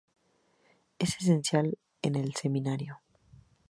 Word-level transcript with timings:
Es 0.97 1.17
esencial 1.21 1.77
en 2.01 2.15
el 2.15 2.33
seminario. 2.33 3.01